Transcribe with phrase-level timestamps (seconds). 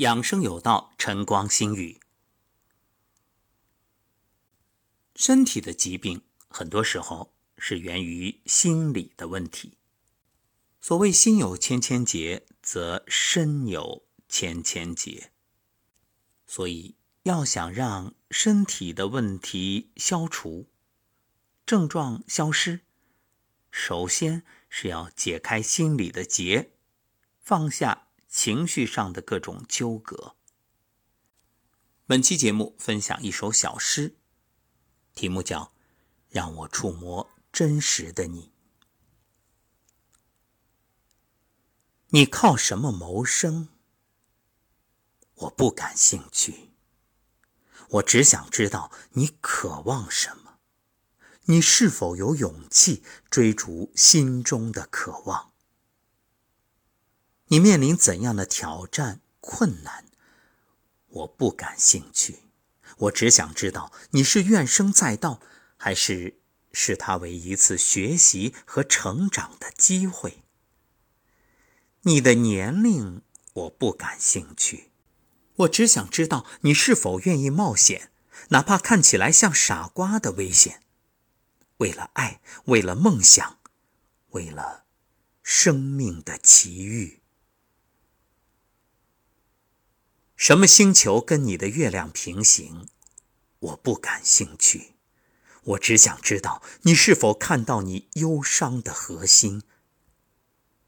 [0.00, 2.00] 养生有道，晨光心语。
[5.14, 9.76] 身体的疾病，很多时候是源于心理的问题。
[10.80, 15.32] 所谓“心有千千结，则身有千千结”。
[16.48, 20.70] 所以，要想让身体的问题消除、
[21.66, 22.80] 症状消失，
[23.70, 26.70] 首先是要解开心里的结，
[27.42, 28.06] 放下。
[28.30, 30.36] 情绪上的各种纠葛。
[32.06, 34.16] 本期节目分享一首小诗，
[35.14, 35.64] 题目叫
[36.28, 38.46] 《让我触摸真实的你》。
[42.10, 43.68] 你靠什么谋生？
[45.34, 46.70] 我不感兴趣。
[47.90, 50.60] 我只想知道你渴望什么，
[51.46, 55.49] 你是否有勇气追逐心中的渴望？
[57.52, 60.04] 你面临怎样的挑战困难？
[61.08, 62.44] 我不感兴趣，
[62.96, 65.40] 我只想知道你是怨声载道，
[65.76, 66.38] 还是
[66.72, 70.44] 视它为一次学习和成长的机会。
[72.02, 73.22] 你的年龄
[73.54, 74.92] 我不感兴趣，
[75.56, 78.12] 我只想知道你是否愿意冒险，
[78.50, 80.84] 哪怕看起来像傻瓜的危险，
[81.78, 83.58] 为了爱，为了梦想，
[84.28, 84.84] 为了
[85.42, 87.19] 生命的奇遇。
[90.40, 92.88] 什么星球跟你的月亮平行？
[93.58, 94.94] 我不感兴趣。
[95.64, 99.62] 我只想知道你是否看到你忧伤的核心。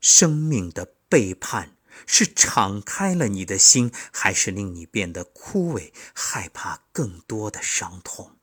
[0.00, 8.38] 生命的背叛是敞开了你的心，还是令你变得枯萎，害怕更多的伤痛？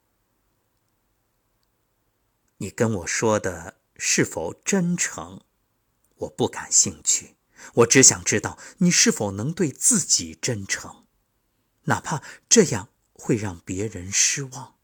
[2.57, 5.41] 你跟我说的是否真诚？
[6.17, 7.38] 我不感兴趣。
[7.75, 11.05] 我只想知道你是否能对自己真诚，
[11.83, 14.75] 哪怕这样会让别人失望。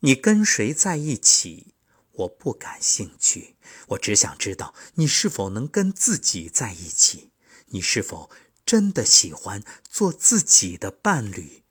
[0.00, 1.74] 你跟谁在一起，
[2.12, 3.56] 我不感兴趣。
[3.88, 7.30] 我只想知道你是否能跟自己在一起，
[7.68, 8.30] 你是否
[8.66, 11.64] 真的喜欢做自己的伴侣，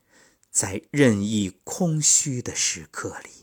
[0.52, 3.43] 在任意空虚的时刻里。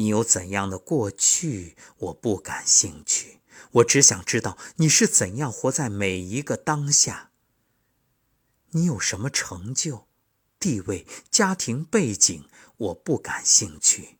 [0.00, 1.76] 你有怎样的过去？
[1.98, 3.40] 我不感兴趣。
[3.72, 7.32] 我只想知道你是怎样活在每一个当下。
[8.70, 10.08] 你有什么成就、
[10.58, 12.48] 地位、家庭背景？
[12.78, 14.16] 我不感兴趣。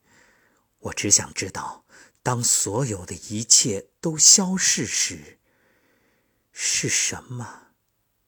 [0.81, 1.87] 我只想知道，
[2.23, 5.39] 当所有的一切都消逝时，
[6.53, 7.69] 是什么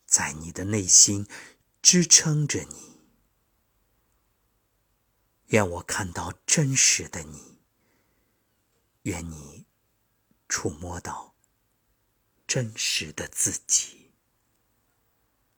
[0.07, 1.27] 在你的内心
[1.83, 2.92] 支撑着你？
[5.53, 7.59] 愿我看到真实的你，
[9.03, 9.67] 愿你
[10.49, 11.35] 触摸到
[12.47, 14.02] 真实的自己。